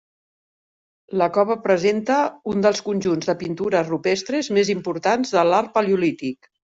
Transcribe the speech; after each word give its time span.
La 1.21 1.25
cova 1.35 1.57
presenta 1.67 2.17
un 2.53 2.65
dels 2.67 2.81
conjunts 2.87 3.31
de 3.33 3.35
pintures 3.43 3.93
rupestres 3.93 4.51
més 4.59 4.73
importants 4.79 5.35
de 5.37 5.45
l'art 5.51 5.71
paleolític. 5.77 6.51